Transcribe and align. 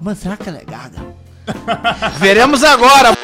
Mano, 0.00 0.16
será 0.16 0.36
que 0.36 0.48
ela 0.48 0.58
é 0.58 0.64
gaga? 0.64 0.98
Veremos 2.18 2.62
agora. 2.64 3.16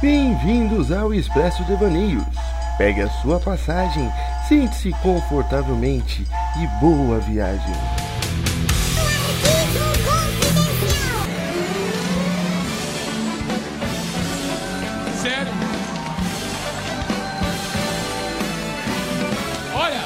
Bem-vindos 0.00 0.90
ao 0.90 1.12
Expresso 1.12 1.62
Devaneios. 1.64 2.24
Pegue 2.78 3.02
a 3.02 3.10
sua 3.20 3.38
passagem, 3.38 4.10
sente-se 4.48 4.92
confortavelmente 5.02 6.26
e 6.56 6.80
boa 6.80 7.18
viagem. 7.18 7.74
Sério? 15.20 15.52
Olha! 19.74 20.00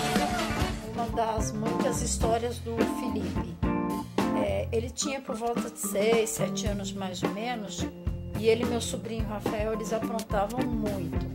uma 0.92 1.06
das 1.14 1.52
muitas 1.52 2.02
histórias 2.02 2.58
do 2.58 2.76
Felipe. 2.98 3.56
É, 4.44 4.66
ele 4.72 4.90
tinha 4.90 5.20
por 5.20 5.36
volta 5.36 5.70
de 5.70 5.78
6, 5.78 6.30
7 6.30 6.66
anos 6.66 6.92
mais 6.92 7.22
ou 7.22 7.30
menos, 7.30 7.86
e 8.38 8.48
ele 8.48 8.64
e 8.64 8.66
meu 8.66 8.80
sobrinho 8.80 9.26
Rafael, 9.26 9.72
eles 9.72 9.92
aprontavam 9.92 10.60
muito. 10.66 11.26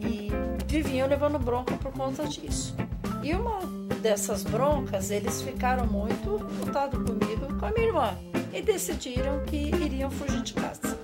E 0.00 0.30
viviam 0.66 1.08
levando 1.08 1.38
bronca 1.38 1.74
por 1.76 1.92
conta 1.92 2.26
disso. 2.26 2.74
E 3.22 3.34
uma 3.34 3.60
dessas 4.00 4.42
broncas, 4.42 5.10
eles 5.10 5.42
ficaram 5.42 5.86
muito 5.86 6.36
revoltados 6.36 6.98
comigo 7.02 7.46
e 7.50 7.54
com 7.54 7.66
a 7.66 7.70
minha 7.70 7.86
irmã. 7.86 8.18
E 8.52 8.62
decidiram 8.62 9.40
que 9.44 9.56
iriam 9.56 10.10
fugir 10.10 10.42
de 10.42 10.54
casa. 10.54 10.98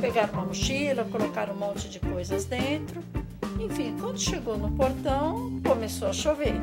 Pegaram 0.00 0.32
uma 0.32 0.46
mochila, 0.46 1.04
colocaram 1.04 1.54
um 1.54 1.58
monte 1.58 1.88
de 1.88 2.00
coisas 2.00 2.44
dentro. 2.46 3.02
Enfim, 3.60 3.94
quando 4.00 4.18
chegou 4.18 4.56
no 4.56 4.70
portão, 4.72 5.60
começou 5.62 6.08
a 6.08 6.12
chover. 6.12 6.54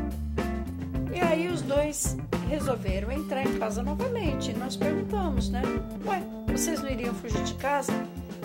E 1.14 1.20
aí 1.20 1.48
os 1.48 1.62
dois 1.62 2.18
resolveram 2.50 3.12
entrar 3.12 3.44
em 3.44 3.60
casa 3.60 3.84
novamente. 3.84 4.54
Nós 4.54 4.76
perguntamos, 4.76 5.50
né? 5.50 5.62
Ué, 6.06 6.24
vocês 6.58 6.82
não 6.82 6.90
iriam 6.90 7.14
fugir 7.14 7.44
de 7.44 7.54
casa? 7.54 7.94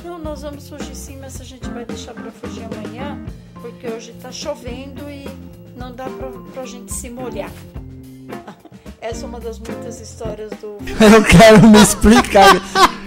Não, 0.05 0.19
nós 0.19 0.43
vamos 0.43 0.69
fugir 0.69 0.95
sim, 0.95 1.17
mas 1.17 1.41
a 1.41 1.45
gente 1.45 1.67
vai 1.71 1.87
deixar 1.87 2.13
para 2.13 2.31
fugir 2.31 2.65
amanhã, 2.65 3.19
porque 3.55 3.87
hoje 3.87 4.13
tá 4.21 4.31
chovendo 4.31 5.09
e 5.09 5.25
não 5.75 5.95
dá 5.95 6.05
pra, 6.05 6.31
pra 6.53 6.67
gente 6.67 6.93
se 6.93 7.09
molhar. 7.09 7.51
Essa 9.13 9.25
é 9.27 9.29
uma 9.29 9.41
das 9.41 9.59
muitas 9.59 10.01
histórias 10.01 10.51
do. 10.61 10.77
Eu 11.05 11.23
quero 11.23 11.69
me 11.69 11.83
explicar. 11.83 12.57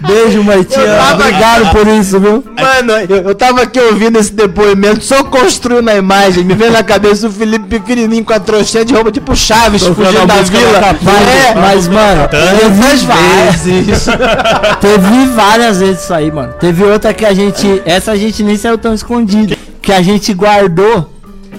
Beijo, 0.06 0.42
Maitinha. 0.44 0.86
Tava- 0.86 1.14
Obrigado 1.14 1.70
por 1.72 1.86
isso, 1.88 2.20
viu? 2.20 2.44
Mano, 2.56 2.92
eu, 3.08 3.16
eu 3.28 3.34
tava 3.34 3.62
aqui 3.62 3.80
ouvindo 3.80 4.18
esse 4.18 4.32
depoimento, 4.32 5.02
só 5.02 5.24
construindo 5.24 5.88
a 5.88 5.96
imagem, 5.96 6.44
me 6.44 6.54
vendo 6.54 6.74
na 6.74 6.82
cabeça 6.84 7.26
o 7.26 7.32
Felipe 7.32 7.66
pequenininho 7.66 8.22
com 8.24 8.32
a 8.32 8.38
trouxinha 8.38 8.84
de 8.84 8.94
roupa, 8.94 9.10
tipo 9.10 9.34
Chaves, 9.34 9.82
fugindo 9.86 10.26
da 10.26 10.42
vila. 10.42 10.72
da 10.74 10.80
Capanga. 10.80 11.30
É, 11.30 11.54
Mas, 11.54 11.88
mano, 11.88 12.28
teve 12.28 12.60
tantas 12.60 13.02
várias. 13.02 13.62
vezes. 13.62 14.06
Teve 14.80 15.26
várias 15.34 15.78
vezes 15.80 16.02
isso 16.04 16.14
aí, 16.14 16.30
mano. 16.30 16.52
Teve 16.60 16.84
outra 16.84 17.12
que 17.14 17.24
a 17.24 17.32
gente. 17.34 17.82
Essa 17.84 18.12
a 18.12 18.16
gente 18.16 18.42
nem 18.44 18.56
saiu 18.56 18.78
tão 18.78 18.94
escondido. 18.94 19.56
Que 19.82 19.92
a 19.92 20.02
gente 20.02 20.32
guardou 20.34 21.10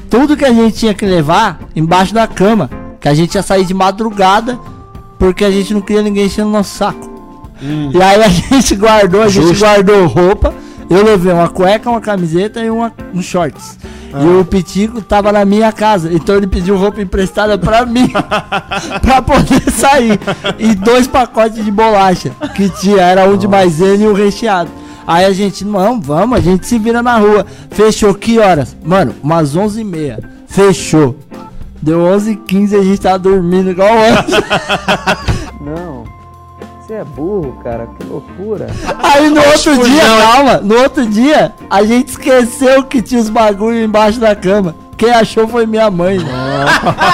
tudo 0.09 0.38
que 0.38 0.45
a 0.45 0.54
gente 0.54 0.78
tinha 0.78 0.94
que 0.94 1.06
levar 1.06 1.59
embaixo 1.76 2.14
da 2.14 2.27
cama. 2.27 2.70
Que 3.00 3.08
a 3.08 3.14
gente 3.14 3.36
ia 3.36 3.44
sair 3.44 3.66
de 3.66 3.74
madrugada. 3.74 4.60
Porque 5.18 5.44
a 5.44 5.52
gente 5.52 5.74
não 5.74 5.82
queria 5.82 6.02
ninguém 6.02 6.26
enchendo 6.26 6.50
o 6.50 6.52
nosso 6.52 6.76
saco. 6.76 7.18
E 7.62 8.02
aí 8.02 8.24
a 8.24 8.28
gente 8.30 8.76
guardou, 8.76 9.24
a 9.24 9.30
gente 9.30 9.58
guardou 9.58 10.06
roupa. 10.08 10.54
Eu 10.90 11.04
levei 11.04 11.34
uma 11.34 11.50
cueca, 11.50 11.90
uma 11.90 12.00
camiseta 12.00 12.64
e 12.64 12.70
uma, 12.70 12.94
um 13.14 13.22
shorts. 13.22 13.78
E 14.10 14.40
o 14.40 14.46
Pitico 14.46 15.02
tava 15.02 15.32
na 15.32 15.44
minha 15.44 15.72
casa. 15.72 16.12
Então 16.14 16.36
ele 16.36 16.48
pediu 16.48 16.78
roupa 16.78 17.02
emprestada 17.02 17.58
pra 17.58 17.86
mim. 17.86 18.10
pra 19.02 19.22
poder 19.22 19.70
sair. 19.70 20.20
E 20.58 20.74
dois 20.76 21.08
pacotes 21.08 21.64
de 21.64 21.72
bolacha. 21.72 22.32
Que 22.56 22.70
tinha, 22.70 23.02
era 23.02 23.26
um 23.28 23.36
de 23.36 23.48
maisena 23.48 24.04
e 24.04 24.08
o 24.08 24.14
recheado. 24.14 24.70
Aí 25.06 25.26
a 25.26 25.32
gente, 25.32 25.64
não, 25.64 26.00
vamos, 26.02 26.38
a 26.38 26.42
gente 26.42 26.66
se 26.66 26.78
vira 26.78 27.02
na 27.02 27.18
rua. 27.18 27.46
Fechou 27.70 28.14
que 28.14 28.40
horas? 28.40 28.76
Mano, 28.84 29.16
umas 29.22 29.56
11h30. 29.56 30.24
Fechou. 30.48 31.18
Deu 31.82 31.99
11h15 31.99 32.71
e 32.71 32.76
a 32.76 32.83
gente 32.83 33.02
tava 33.02 33.20
dormindo 33.20 33.70
igual 33.70 33.89
antes. 33.89 34.33
Não. 35.61 36.05
Você 36.82 36.93
é 36.93 37.04
burro, 37.04 37.60
cara. 37.64 37.88
Que 37.98 38.05
loucura. 38.05 38.67
Aí 39.04 39.30
no 39.30 39.42
outro 39.45 39.77
dia, 39.83 40.04
calma, 40.04 40.58
no 40.58 40.76
outro 40.82 41.05
dia, 41.05 41.54
a 41.70 41.83
gente 41.83 42.10
esqueceu 42.10 42.83
que 42.83 43.02
tinha 43.02 43.20
os 43.20 43.30
bagulho 43.30 43.83
embaixo 43.83 44.20
da 44.20 44.36
cama. 44.36 44.73
Quem 44.98 45.11
achou 45.11 45.48
foi 45.48 45.66
minha 45.66 45.92
mãe. 45.92 46.17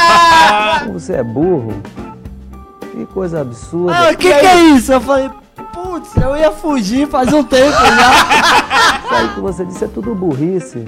Você 0.93 1.13
é 1.13 1.23
burro. 1.23 1.73
Que 2.91 3.05
coisa 3.07 3.41
absurda. 3.41 3.93
Ah, 3.95 4.11
o 4.11 4.17
que, 4.17 4.31
que 4.31 4.45
é 4.45 4.55
isso? 4.75 4.93
Eu 4.93 5.01
falei, 5.01 5.29
putz, 5.73 6.15
eu 6.15 6.37
ia 6.37 6.51
fugir 6.51 7.07
faz 7.07 7.33
um 7.33 7.43
tempo 7.43 7.71
já. 7.71 8.93
Isso 9.03 9.13
aí 9.15 9.29
que 9.29 9.39
você 9.39 9.65
disse 9.65 9.83
é 9.85 9.87
tudo 9.87 10.15
burrice. 10.15 10.85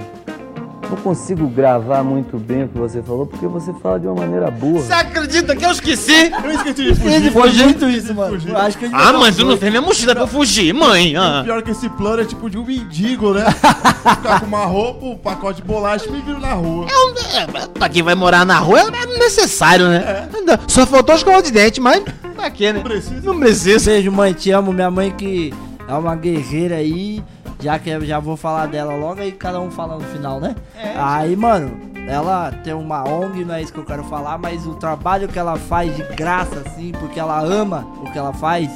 Não 0.88 0.96
consigo 0.98 1.48
gravar 1.48 2.04
muito 2.04 2.38
bem 2.38 2.64
o 2.64 2.68
que 2.68 2.78
você 2.78 3.02
falou, 3.02 3.26
porque 3.26 3.46
você 3.46 3.72
fala 3.82 3.98
de 3.98 4.06
uma 4.06 4.14
maneira 4.14 4.50
burra. 4.50 4.80
Você 4.80 4.92
acredita 4.92 5.56
que 5.56 5.64
eu 5.64 5.70
esqueci? 5.72 6.30
Eu 6.44 6.50
esqueci 6.52 6.84
de 6.84 6.94
fugir. 6.94 7.14
Ele 7.14 7.30
foi 7.30 7.52
muito 7.52 7.88
isso, 7.88 8.14
mano. 8.14 8.40
Eu 8.46 8.56
acho 8.56 8.78
que 8.78 8.84
ele 8.84 8.94
Ah, 8.94 9.12
mas 9.14 9.36
tu 9.36 9.44
não 9.44 9.56
fez 9.56 9.70
minha 9.70 9.82
mochila 9.82 10.14
pra 10.14 10.24
eu 10.24 10.28
fugir, 10.28 10.72
mãe. 10.72 11.16
Ah. 11.16 11.42
Pior 11.44 11.62
que 11.62 11.72
esse 11.72 11.88
plano 11.90 12.22
é 12.22 12.24
tipo 12.24 12.48
de 12.48 12.56
um 12.56 12.64
mendigo, 12.64 13.34
né? 13.34 13.44
Ficar 13.50 14.40
com 14.40 14.46
uma 14.46 14.64
roupa, 14.64 15.06
um 15.06 15.16
pacote 15.18 15.60
de 15.60 15.66
bolacha 15.66 16.06
e 16.06 16.12
me 16.12 16.20
viro 16.20 16.38
na 16.38 16.52
rua. 16.52 16.86
É, 17.34 17.66
pra 17.78 17.88
quem 17.88 18.02
vai 18.02 18.14
morar 18.14 18.46
na 18.46 18.58
rua 18.58 18.80
é 18.80 19.18
necessário, 19.18 19.88
né? 19.88 20.28
Só 20.68 20.86
faltou 20.86 21.16
escovar 21.16 21.42
de 21.42 21.50
dente, 21.50 21.80
mas 21.80 22.02
pra 22.36 22.48
quê, 22.50 22.72
né? 22.72 22.78
Não 22.78 22.84
precisa. 22.84 23.20
Não 23.22 23.38
precisa. 23.38 23.90
Beijo, 23.90 24.12
mãe, 24.12 24.32
te 24.32 24.50
amo. 24.52 24.72
Minha 24.72 24.90
mãe 24.90 25.10
que 25.10 25.52
é 25.88 25.94
uma 25.94 26.14
guerreira 26.14 26.76
aí. 26.76 27.22
Já 27.66 27.80
que 27.80 27.90
eu 27.90 28.06
já 28.06 28.20
vou 28.20 28.36
falar 28.36 28.66
dela 28.66 28.94
logo 28.94 29.20
aí, 29.20 29.32
cada 29.32 29.60
um 29.60 29.72
fala 29.72 29.96
no 29.96 30.04
final, 30.04 30.38
né? 30.38 30.54
aí, 30.96 31.34
mano, 31.34 31.76
ela 32.06 32.52
tem 32.52 32.72
uma 32.72 33.02
ONG, 33.02 33.44
não 33.44 33.56
é 33.56 33.60
isso 33.60 33.72
que 33.72 33.80
eu 33.80 33.84
quero 33.84 34.04
falar, 34.04 34.38
mas 34.38 34.64
o 34.68 34.76
trabalho 34.76 35.26
que 35.26 35.36
ela 35.36 35.56
faz 35.56 35.96
de 35.96 36.04
graça, 36.14 36.62
assim, 36.64 36.92
porque 36.92 37.18
ela 37.18 37.40
ama 37.40 37.84
o 38.00 38.12
que 38.12 38.16
ela 38.16 38.32
faz, 38.32 38.70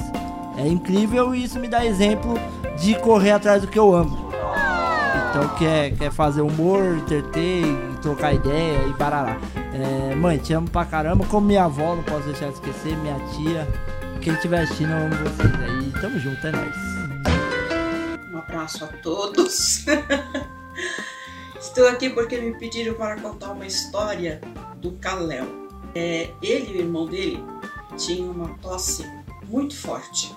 é 0.57 0.67
incrível 0.67 1.33
e 1.33 1.45
isso 1.45 1.57
me 1.57 1.69
dá 1.69 1.85
exemplo 1.85 2.37
de 2.81 2.93
correr 2.95 3.31
atrás 3.31 3.61
do 3.61 3.69
que 3.69 3.79
eu 3.79 3.95
amo. 3.95 4.29
Então 5.29 5.47
quer, 5.57 5.91
quer 5.91 6.11
fazer 6.11 6.41
humor, 6.41 6.97
entreter, 6.97 7.63
e 7.63 7.97
trocar 8.01 8.33
ideia 8.33 8.77
e 8.89 8.93
barará. 8.95 9.37
É, 9.73 10.15
mãe, 10.15 10.37
te 10.37 10.51
amo 10.51 10.69
pra 10.69 10.83
caramba, 10.83 11.25
como 11.27 11.47
minha 11.47 11.63
avó, 11.63 11.95
não 11.95 12.03
posso 12.03 12.25
deixar 12.25 12.47
de 12.47 12.55
esquecer, 12.55 12.97
minha 12.97 13.15
tia. 13.29 13.65
Quem 14.19 14.33
estiver 14.33 14.63
assistindo, 14.63 14.91
eu 14.91 14.97
amo 14.97 15.15
vocês 15.15 15.61
aí. 15.61 15.93
Tamo 16.01 16.19
junto, 16.19 16.45
é 16.45 16.51
nóis. 16.51 17.00
Abraço 18.41 18.83
a 18.83 18.87
todos. 18.87 19.85
Estou 21.59 21.87
aqui 21.87 22.09
porque 22.09 22.39
me 22.39 22.57
pediram 22.57 22.95
para 22.95 23.21
contar 23.21 23.51
uma 23.51 23.67
história 23.67 24.41
do 24.77 24.93
Caléu. 24.93 25.45
É, 25.93 26.31
ele 26.41 26.71
e 26.71 26.77
o 26.77 26.79
irmão 26.79 27.05
dele 27.05 27.43
tinham 27.95 28.31
uma 28.31 28.57
tosse 28.57 29.05
muito 29.47 29.75
forte, 29.77 30.35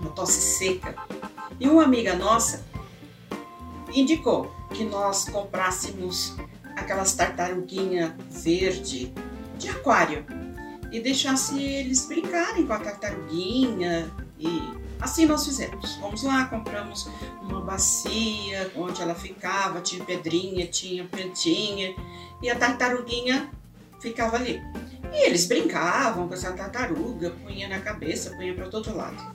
uma 0.00 0.10
tosse 0.10 0.40
seca. 0.40 0.96
E 1.60 1.68
uma 1.68 1.84
amiga 1.84 2.16
nossa 2.16 2.64
indicou 3.94 4.52
que 4.74 4.82
nós 4.82 5.28
comprássemos 5.28 6.34
aquelas 6.74 7.14
tartaruguinha 7.14 8.16
verde 8.28 9.14
de 9.56 9.68
aquário 9.68 10.26
e 10.90 10.98
deixasse 10.98 11.62
eles 11.62 12.06
brincarem 12.06 12.66
com 12.66 12.72
a 12.72 12.80
tartaruguinha 12.80 14.12
e 14.38 14.62
assim 15.00 15.26
nós 15.26 15.44
fizemos. 15.44 15.96
Fomos 15.96 16.22
lá, 16.22 16.46
compramos 16.46 17.08
uma 17.42 17.60
bacia 17.60 18.70
onde 18.76 19.00
ela 19.00 19.14
ficava, 19.14 19.80
tinha 19.80 20.04
pedrinha, 20.04 20.66
tinha 20.66 21.04
plantinha 21.04 21.94
e 22.42 22.50
a 22.50 22.56
tartaruguinha 22.56 23.50
ficava 24.00 24.36
ali. 24.36 24.60
E 25.12 25.26
eles 25.26 25.46
brincavam 25.46 26.28
com 26.28 26.34
essa 26.34 26.52
tartaruga, 26.52 27.30
punha 27.30 27.68
na 27.68 27.80
cabeça, 27.80 28.30
punha 28.36 28.54
para 28.54 28.68
todo 28.68 28.94
lado. 28.94 29.34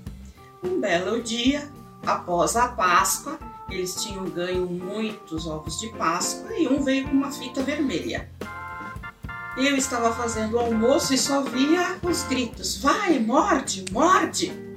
Um 0.64 0.80
belo 0.80 1.22
dia, 1.22 1.68
após 2.06 2.56
a 2.56 2.68
Páscoa, 2.68 3.40
eles 3.70 3.96
tinham 3.96 4.26
ganho 4.26 4.68
muitos 4.68 5.48
ovos 5.48 5.80
de 5.80 5.90
Páscoa 5.94 6.56
e 6.56 6.68
um 6.68 6.84
veio 6.84 7.08
com 7.08 7.14
uma 7.14 7.32
fita 7.32 7.64
vermelha. 7.64 8.30
Eu 9.58 9.76
estava 9.76 10.14
fazendo 10.14 10.54
o 10.56 10.60
almoço 10.60 11.14
e 11.14 11.18
só 11.18 11.42
via 11.42 11.98
os 12.04 12.24
gritos: 12.24 12.78
vai, 12.78 13.20
morde, 13.20 13.86
morde! 13.92 14.71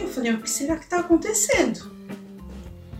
Eu 0.00 0.08
falei, 0.08 0.32
o 0.34 0.42
que 0.42 0.50
será 0.50 0.76
que 0.76 0.84
está 0.84 1.00
acontecendo? 1.00 1.90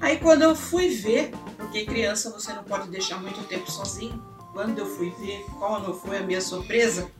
Aí 0.00 0.18
quando 0.18 0.42
eu 0.42 0.54
fui 0.54 0.88
ver, 0.88 1.30
porque 1.56 1.84
criança 1.84 2.30
você 2.30 2.52
não 2.52 2.64
pode 2.64 2.88
deixar 2.88 3.20
muito 3.20 3.46
tempo 3.46 3.70
sozinho, 3.70 4.22
quando 4.52 4.78
eu 4.78 4.86
fui 4.86 5.10
ver 5.10 5.44
qual 5.58 5.80
não 5.80 5.94
foi 5.94 6.18
a 6.18 6.22
minha 6.22 6.40
surpresa, 6.40 7.10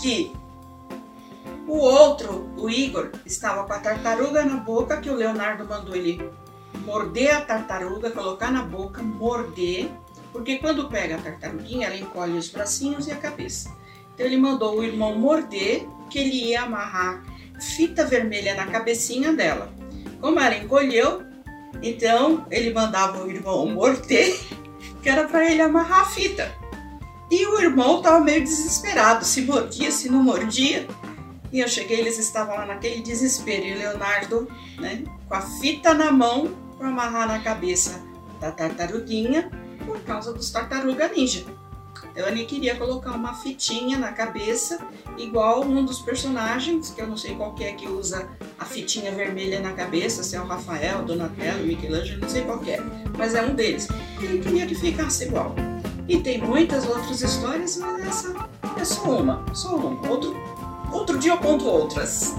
que 0.00 0.32
o 1.66 1.78
outro, 1.78 2.48
o 2.56 2.68
Igor, 2.70 3.10
estava 3.24 3.64
com 3.64 3.72
a 3.72 3.78
tartaruga 3.78 4.44
na 4.44 4.56
boca, 4.56 5.00
que 5.00 5.10
o 5.10 5.14
Leonardo 5.14 5.64
mandou 5.64 5.96
ele 5.96 6.30
morder 6.84 7.34
a 7.34 7.40
tartaruga, 7.40 8.10
colocar 8.10 8.52
na 8.52 8.62
boca, 8.62 9.02
morder, 9.02 9.90
porque 10.32 10.58
quando 10.58 10.88
pega 10.88 11.16
a 11.16 11.18
tartaruguinha, 11.18 11.86
ela 11.86 11.96
encolhe 11.96 12.36
os 12.36 12.48
bracinhos 12.48 13.06
e 13.06 13.12
a 13.12 13.16
cabeça. 13.16 13.74
Então 14.14 14.26
ele 14.26 14.36
mandou 14.36 14.78
o 14.78 14.84
irmão 14.84 15.18
morder, 15.18 15.88
que 16.10 16.18
ele 16.18 16.50
ia 16.50 16.62
amarrar 16.62 17.24
fita 17.60 18.04
vermelha 18.04 18.54
na 18.54 18.66
cabecinha 18.66 19.32
dela. 19.32 19.72
Como 20.20 20.40
ela 20.40 20.56
encolheu, 20.56 21.22
então 21.82 22.46
ele 22.50 22.72
mandava 22.72 23.22
o 23.22 23.30
irmão 23.30 23.66
morder, 23.66 24.38
que 25.02 25.08
era 25.08 25.26
para 25.28 25.50
ele 25.50 25.62
amarrar 25.62 26.00
a 26.00 26.06
fita. 26.06 26.52
E 27.30 27.46
o 27.46 27.60
irmão 27.60 27.98
estava 27.98 28.20
meio 28.20 28.42
desesperado, 28.42 29.24
se 29.24 29.42
mordia, 29.42 29.90
se 29.90 30.08
não 30.08 30.22
mordia. 30.22 30.86
E 31.52 31.60
eu 31.60 31.68
cheguei, 31.68 31.98
eles 31.98 32.18
estavam 32.18 32.54
lá 32.56 32.66
naquele 32.66 33.02
desespero. 33.02 33.64
E 33.64 33.72
o 33.72 33.78
Leonardo, 33.78 34.48
né, 34.78 35.02
com 35.28 35.34
a 35.34 35.40
fita 35.40 35.92
na 35.92 36.12
mão 36.12 36.54
para 36.78 36.88
amarrar 36.88 37.26
na 37.26 37.38
cabeça 37.40 38.00
da 38.40 38.52
tartaruguinha, 38.52 39.50
por 39.84 39.98
causa 40.00 40.32
dos 40.32 40.50
tartaruga 40.50 41.08
ninja. 41.08 41.44
Ele 42.16 42.44
queria 42.44 42.74
colocar 42.76 43.12
uma 43.12 43.34
fitinha 43.34 43.98
na 43.98 44.12
cabeça, 44.12 44.78
igual 45.18 45.62
um 45.62 45.84
dos 45.84 46.00
personagens, 46.00 46.90
que 46.90 47.00
eu 47.00 47.06
não 47.06 47.16
sei 47.16 47.34
qual 47.34 47.54
que 47.54 47.64
é 47.64 47.72
que 47.72 47.86
usa 47.86 48.28
a 48.58 48.64
fitinha 48.64 49.12
vermelha 49.12 49.60
na 49.60 49.72
cabeça, 49.72 50.22
se 50.22 50.34
é 50.34 50.40
o 50.40 50.46
Rafael, 50.46 51.04
Donatello, 51.04 51.66
Michelangelo, 51.66 52.20
não 52.20 52.28
sei 52.28 52.42
qual 52.42 52.58
que 52.58 52.70
é, 52.70 52.80
mas 53.18 53.34
é 53.34 53.42
um 53.42 53.54
deles. 53.54 53.88
Ele 54.20 54.38
queria 54.38 54.66
que 54.66 54.74
ficasse 54.74 55.24
igual. 55.24 55.54
E 56.08 56.18
tem 56.18 56.38
muitas 56.38 56.86
outras 56.86 57.20
histórias, 57.20 57.76
mas 57.76 58.06
essa 58.06 58.48
é 58.80 58.84
só 58.84 59.18
uma, 59.18 59.44
só 59.52 59.76
uma. 59.76 60.08
Outro, 60.08 60.36
outro 60.92 61.18
dia 61.18 61.32
eu 61.32 61.38
conto 61.38 61.66
outras. 61.66 62.34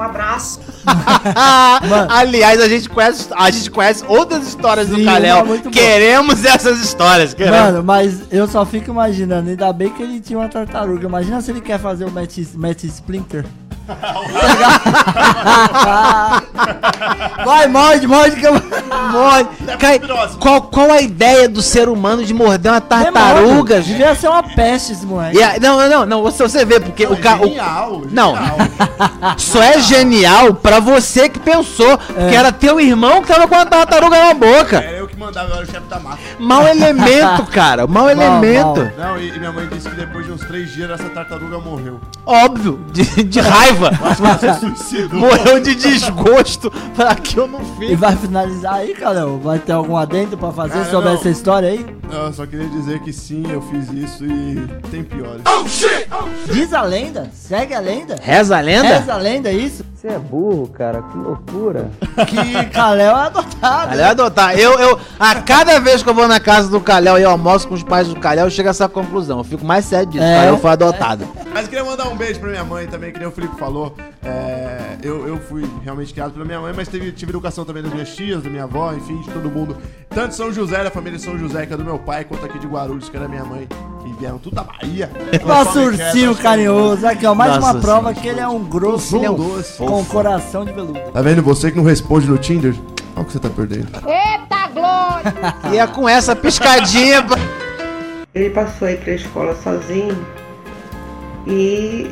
Um 0.00 0.02
abraço. 0.02 0.60
Aliás, 2.08 2.58
a 2.58 2.66
gente 2.66 2.88
conhece, 2.88 3.28
a 3.36 3.50
gente 3.50 3.70
conhece 3.70 4.02
outras 4.08 4.48
histórias 4.48 4.88
Sim, 4.88 4.96
do 4.96 5.04
Kalel. 5.04 5.44
boa. 5.44 5.58
Queremos 5.58 6.42
essas 6.42 6.80
histórias. 6.80 7.34
Queremos. 7.34 7.60
Mano, 7.60 7.84
mas 7.84 8.22
eu 8.30 8.48
só 8.48 8.64
fico 8.64 8.90
imaginando, 8.90 9.50
ainda 9.50 9.70
bem 9.74 9.90
que 9.90 10.02
ele 10.02 10.18
tinha 10.18 10.38
uma 10.38 10.48
tartaruga. 10.48 11.06
Imagina 11.06 11.42
se 11.42 11.50
ele 11.50 11.60
quer 11.60 11.78
fazer 11.78 12.06
o 12.06 12.10
Matt, 12.10 12.34
Matt 12.54 12.84
Splinter. 12.84 13.44
Vai, 17.44 17.66
morde, 17.68 18.06
morde 18.06 18.36
que 18.36 18.46
eu... 18.46 18.52
Morde. 19.10 19.48
Cai- 19.78 20.00
qual, 20.38 20.62
qual 20.62 20.90
a 20.90 21.00
ideia 21.00 21.48
do 21.48 21.62
ser 21.62 21.88
humano 21.88 22.24
de 22.24 22.34
morder 22.34 22.72
uma 22.72 22.80
tartaruga? 22.80 23.76
Demônio, 23.76 23.82
Devia 23.82 24.14
ser 24.14 24.28
uma 24.28 24.42
peste 24.42 24.92
esse 24.92 25.06
moleque. 25.06 25.42
A- 25.42 25.58
não, 25.60 25.78
não, 25.78 25.88
não, 25.88 26.06
não, 26.06 26.22
você, 26.22 26.42
você 26.42 26.64
vê, 26.64 26.80
porque 26.80 27.06
Não, 27.06 27.12
o, 27.12 27.16
ca, 27.16 27.36
o 27.36 27.46
genial, 27.48 28.02
Não. 28.10 28.34
genial. 28.36 28.56
só 29.38 29.62
é 29.62 29.80
genial 29.80 30.54
pra 30.54 30.80
você 30.80 31.28
que 31.28 31.38
pensou 31.38 31.96
que 31.98 32.34
era 32.36 32.52
teu 32.52 32.80
irmão 32.80 33.22
que 33.22 33.28
tava 33.28 33.46
com 33.48 33.54
a 33.54 33.64
tartaruga 33.66 34.18
na 34.26 34.34
boca. 34.34 34.82
Que 34.82 34.99
mandava, 35.20 35.50
eu 35.50 35.56
era 35.56 35.62
o 35.64 35.70
chefe 35.70 35.86
da 35.86 36.00
máfia. 36.00 36.36
Mau 36.38 36.66
elemento, 36.66 37.44
cara, 37.52 37.86
mau 37.86 38.08
elemento. 38.10 38.90
Não, 38.98 39.18
e, 39.18 39.28
e 39.28 39.38
minha 39.38 39.52
mãe 39.52 39.68
disse 39.68 39.88
que 39.88 39.94
depois 39.96 40.26
de 40.26 40.32
uns 40.32 40.40
três 40.40 40.72
dias 40.72 40.90
essa 40.90 41.08
tartaruga 41.10 41.58
morreu. 41.58 42.00
Óbvio, 42.26 42.80
de, 42.92 43.04
de 43.24 43.40
raiva. 43.40 43.90
Suicidou. 44.58 45.20
Morreu 45.20 45.60
de 45.60 45.74
desgosto. 45.74 46.70
Pra 46.96 47.14
que 47.14 47.36
eu 47.36 47.46
não 47.46 47.60
E 47.80 47.88
fiz. 47.88 47.98
vai 48.00 48.16
finalizar 48.16 48.74
aí, 48.74 48.94
Calel? 48.94 49.38
Vai 49.38 49.58
ter 49.58 49.72
algum 49.72 49.96
adendo 49.96 50.36
pra 50.36 50.50
fazer 50.50 50.74
Cara, 50.80 50.90
sobre 50.90 51.08
não. 51.10 51.14
essa 51.16 51.28
história 51.30 51.68
aí? 51.68 51.86
Eu 52.10 52.32
só 52.32 52.44
queria 52.46 52.68
dizer 52.68 53.00
que 53.00 53.12
sim, 53.12 53.44
eu 53.50 53.60
fiz 53.62 53.88
isso 53.92 54.24
e 54.24 54.66
tem 54.90 55.04
piores. 55.04 55.42
Diz 56.52 56.72
a 56.74 56.82
lenda, 56.82 57.30
segue 57.32 57.74
a 57.74 57.80
lenda. 57.80 58.16
Reza 58.20 58.56
a 58.56 58.60
lenda? 58.60 58.98
Reza 58.98 59.14
a 59.14 59.16
lenda, 59.16 59.48
é 59.48 59.52
isso? 59.52 59.84
Você 60.00 60.08
é 60.08 60.18
burro, 60.18 60.66
cara, 60.66 61.02
que 61.02 61.18
loucura. 61.18 61.90
Que 62.26 62.64
Calel 62.72 63.14
é 63.14 63.20
adotado. 63.20 63.90
Calhau 63.90 64.10
adotar. 64.10 64.58
Eu, 64.58 64.78
eu, 64.78 64.98
a 65.18 65.34
cada 65.42 65.78
vez 65.78 66.02
que 66.02 66.08
eu 66.08 66.14
vou 66.14 66.26
na 66.26 66.40
casa 66.40 66.70
do 66.70 66.80
Calhau 66.80 67.18
e 67.18 67.22
eu 67.22 67.28
almoço 67.28 67.68
com 67.68 67.74
os 67.74 67.82
pais 67.82 68.08
do 68.08 68.18
Calhau, 68.18 68.46
eu 68.46 68.50
chego 68.50 68.68
a 68.68 68.70
essa 68.70 68.88
conclusão. 68.88 69.36
Eu 69.36 69.44
fico 69.44 69.62
mais 69.62 69.84
sério 69.84 70.06
disso. 70.06 70.24
É. 70.24 70.36
Calhau 70.36 70.56
foi 70.56 70.70
adotado. 70.70 71.28
Mas 71.52 71.68
queria 71.68 71.84
mandar 71.84 72.08
um 72.08 72.16
beijo 72.16 72.40
pra 72.40 72.48
minha 72.48 72.64
mãe 72.64 72.86
também, 72.86 73.12
que 73.12 73.18
nem 73.18 73.28
o 73.28 73.30
Felipe 73.30 73.58
falou. 73.58 73.94
É, 74.24 74.96
eu, 75.02 75.28
eu 75.28 75.38
fui 75.38 75.70
realmente 75.84 76.14
criado 76.14 76.32
pela 76.32 76.46
minha 76.46 76.60
mãe, 76.60 76.72
mas 76.74 76.88
teve, 76.88 77.12
tive 77.12 77.32
educação 77.32 77.66
também 77.66 77.82
das 77.82 77.92
minhas 77.92 78.16
tias, 78.16 78.42
da 78.42 78.48
minha 78.48 78.64
avó, 78.64 78.94
enfim, 78.94 79.20
de 79.20 79.28
todo 79.30 79.50
mundo. 79.50 79.76
Tanto 80.08 80.28
de 80.28 80.34
São 80.34 80.50
José, 80.50 80.82
da 80.82 80.90
família 80.90 81.18
de 81.18 81.24
São 81.24 81.38
José, 81.38 81.66
que 81.66 81.74
é 81.74 81.76
do 81.76 81.84
meu 81.84 81.98
pai, 81.98 82.24
quanto 82.24 82.46
aqui 82.46 82.58
de 82.58 82.66
Guarulhos, 82.66 83.10
que 83.10 83.16
era 83.18 83.28
minha 83.28 83.44
mãe, 83.44 83.68
vieram 84.20 84.38
tudo 84.38 84.54
da 84.56 84.62
Bahia. 84.64 85.10
Nosso 85.44 85.80
ursinho 85.80 86.34
carinhoso. 86.36 87.06
Aqui, 87.06 87.26
ó, 87.26 87.34
mais 87.34 87.54
Nossa 87.56 87.72
uma 87.72 87.80
prova 87.80 88.14
que 88.14 88.28
ele 88.28 88.38
é 88.40 88.46
um 88.46 88.62
grosso 88.62 89.16
Ele 89.16 89.26
é 89.26 89.30
um 89.30 89.34
doce, 89.34 89.78
com 89.78 90.04
coração 90.04 90.64
de 90.64 90.72
veludo. 90.72 91.00
Tá 91.12 91.22
vendo 91.22 91.42
você 91.42 91.70
que 91.70 91.76
não 91.78 91.84
responde 91.84 92.28
no 92.28 92.36
Tinder? 92.38 92.74
Olha 93.16 93.22
o 93.22 93.24
que 93.24 93.32
você 93.32 93.38
tá 93.38 93.48
perdendo. 93.48 93.88
E 95.72 95.78
é 95.78 95.86
com 95.86 96.08
essa 96.08 96.34
piscadinha. 96.36 97.22
pra- 97.22 97.36
Ele 98.34 98.50
passou 98.50 98.88
a 98.88 98.92
ir 98.92 98.98
para 98.98 99.12
a 99.12 99.16
escola 99.16 99.54
sozinho 99.62 100.16
e 101.46 102.10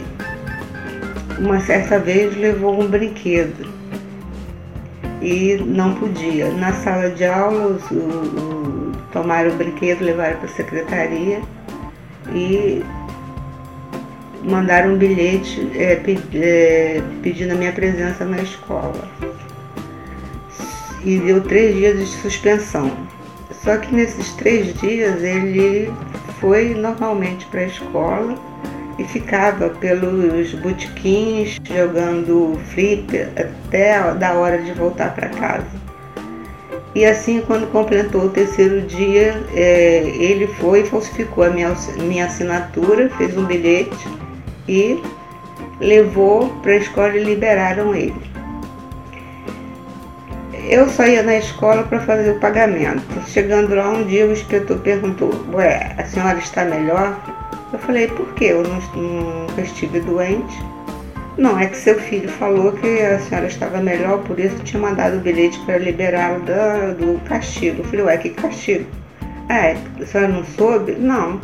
uma 1.39 1.61
certa 1.61 1.99
vez 1.99 2.37
levou 2.37 2.79
um 2.81 2.87
brinquedo 2.87 3.67
e 5.23 5.57
não 5.65 5.95
podia. 5.95 6.51
Na 6.53 6.73
sala 6.73 7.11
de 7.11 7.25
aula, 7.25 7.79
o- 7.91 7.95
o- 7.95 8.93
tomaram 9.13 9.51
o 9.51 9.55
brinquedo, 9.55 10.03
levaram 10.05 10.37
para 10.37 10.47
a 10.47 10.53
secretaria 10.53 11.41
e 12.35 12.83
mandaram 14.45 14.95
um 14.95 14.97
bilhete 14.99 15.71
é, 15.75 15.97
pe- 15.97 16.19
é, 16.35 17.03
pedindo 17.23 17.53
a 17.53 17.57
minha 17.57 17.73
presença 17.73 18.25
na 18.25 18.39
escola. 18.41 19.09
E 21.05 21.19
deu 21.19 21.41
três 21.43 21.75
dias 21.75 21.99
de 21.99 22.07
suspensão. 22.07 22.91
Só 23.63 23.77
que 23.77 23.95
nesses 23.95 24.33
três 24.35 24.75
dias 24.75 25.23
ele 25.23 25.93
foi 26.41 26.75
normalmente 26.75 27.47
para 27.47 27.61
a 27.61 27.67
escola 27.67 28.35
e 28.99 29.05
ficava 29.05 29.69
pelos 29.71 30.55
botequins 30.55 31.59
jogando 31.65 32.59
flip 32.71 33.17
até 33.17 34.15
da 34.15 34.33
hora 34.35 34.59
de 34.59 34.73
voltar 34.73 35.15
para 35.15 35.29
casa. 35.29 35.88
E 36.95 37.05
assim, 37.05 37.43
quando 37.47 37.71
completou 37.71 38.23
o 38.23 38.31
terceiro 38.31 38.81
dia, 38.83 39.43
é, 39.55 40.03
ele 40.19 40.47
foi 40.47 40.81
e 40.81 40.85
falsificou 40.87 41.45
a 41.45 41.51
minha, 41.51 41.75
minha 41.99 42.25
assinatura, 42.25 43.11
fez 43.11 43.37
um 43.37 43.45
bilhete 43.45 44.09
e 44.67 45.01
levou 45.81 46.49
para 46.63 46.73
a 46.73 46.77
escola 46.77 47.17
e 47.17 47.23
liberaram 47.23 47.95
ele. 47.95 48.29
Eu 50.69 50.89
só 50.89 51.07
ia 51.07 51.23
na 51.23 51.37
escola 51.37 51.83
para 51.85 52.01
fazer 52.01 52.31
o 52.31 52.41
pagamento. 52.41 53.03
Chegando 53.27 53.75
lá 53.75 53.89
um 53.89 54.05
dia 54.05 54.27
o 54.27 54.33
inspetor 54.33 54.79
perguntou, 54.79 55.31
ué, 55.55 55.95
a 55.97 56.05
senhora 56.05 56.39
está 56.39 56.65
melhor? 56.65 57.19
Eu 57.73 57.79
falei, 57.79 58.09
por 58.09 58.27
quê? 58.35 58.47
Eu 58.47 58.63
não, 58.63 58.79
nunca 58.95 59.63
estive 59.63 60.01
doente. 60.01 60.63
Não, 61.39 61.57
é 61.57 61.69
que 61.69 61.77
seu 61.77 61.95
filho 62.01 62.29
falou 62.29 62.73
que 62.73 63.01
a 63.01 63.17
senhora 63.21 63.47
estava 63.47 63.79
melhor, 63.79 64.25
por 64.25 64.41
isso 64.41 64.57
tinha 64.65 64.83
mandado 64.83 65.19
o 65.19 65.21
bilhete 65.21 65.57
para 65.61 65.79
liberá-lo 65.79 66.41
do 66.41 67.21
castigo. 67.27 67.79
Eu 67.79 67.85
falei, 67.85 68.05
ué, 68.07 68.17
que 68.17 68.31
castigo? 68.31 68.85
Ah, 69.49 69.67
é, 69.67 69.77
a 70.03 70.05
senhora 70.05 70.33
não 70.33 70.45
soube? 70.45 70.97
Não. 70.97 71.41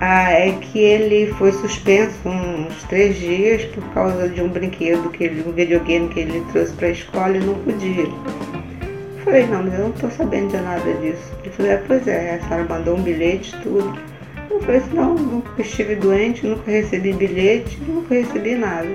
Ah, 0.00 0.32
é 0.32 0.52
que 0.52 0.78
ele 0.78 1.26
foi 1.34 1.52
suspenso 1.52 2.16
uns 2.26 2.82
três 2.84 3.16
dias 3.16 3.66
por 3.66 3.84
causa 3.92 4.26
de 4.26 4.40
um 4.40 4.48
brinquedo, 4.48 5.10
que 5.10 5.24
ele, 5.24 5.46
um 5.46 5.52
videogame 5.52 6.08
que 6.08 6.20
ele 6.20 6.42
trouxe 6.50 6.72
para 6.72 6.88
a 6.88 6.92
escola 6.92 7.36
e 7.36 7.40
não 7.40 7.54
podia. 7.56 8.04
Eu 8.04 9.22
falei, 9.22 9.46
não, 9.46 9.64
mas 9.64 9.74
eu 9.74 9.80
não 9.80 9.90
estou 9.90 10.10
sabendo 10.12 10.48
de 10.48 10.62
nada 10.62 10.94
disso. 10.94 11.30
Ele 11.42 11.50
falou, 11.50 11.72
é, 11.72 11.76
pois 11.86 12.08
é, 12.08 12.36
a 12.36 12.48
senhora 12.48 12.66
mandou 12.70 12.96
um 12.96 13.02
bilhete, 13.02 13.54
tudo. 13.62 14.13
Eu 14.54 14.60
falei 14.60 14.76
assim, 14.76 14.94
não, 14.94 15.14
nunca 15.14 15.60
estive 15.60 15.96
doente, 15.96 16.46
nunca 16.46 16.70
recebi 16.70 17.12
bilhete, 17.12 17.76
nunca 17.88 18.14
recebi 18.14 18.54
nada. 18.54 18.88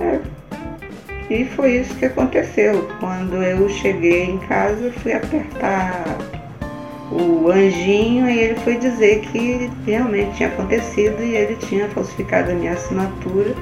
É. 0.00 0.18
E 1.28 1.44
foi 1.44 1.76
isso 1.76 1.94
que 1.96 2.06
aconteceu. 2.06 2.88
Quando 2.98 3.36
eu 3.42 3.68
cheguei 3.68 4.24
em 4.24 4.38
casa, 4.38 4.90
fui 5.02 5.12
apertar 5.12 6.04
o 7.12 7.50
anjinho 7.50 8.30
e 8.30 8.38
ele 8.38 8.54
foi 8.60 8.78
dizer 8.78 9.20
que 9.20 9.70
realmente 9.84 10.38
tinha 10.38 10.48
acontecido 10.48 11.22
e 11.22 11.36
ele 11.36 11.56
tinha 11.56 11.86
falsificado 11.90 12.50
a 12.50 12.54
minha 12.54 12.72
assinatura 12.72 13.54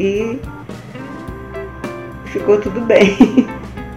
e 0.00 0.40
ficou 2.26 2.60
tudo 2.60 2.80
bem. 2.80 3.16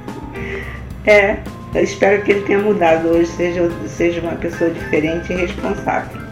é, 1.03 1.37
eu 1.73 1.83
espero 1.83 2.21
que 2.21 2.31
ele 2.31 2.41
tenha 2.41 2.59
mudado 2.59 3.07
hoje, 3.07 3.25
seja, 3.31 3.71
seja 3.87 4.21
uma 4.21 4.35
pessoa 4.35 4.69
diferente 4.69 5.33
e 5.33 5.35
responsável. 5.35 6.26